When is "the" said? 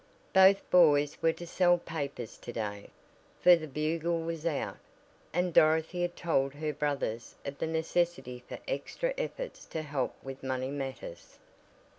3.55-3.67, 7.59-7.67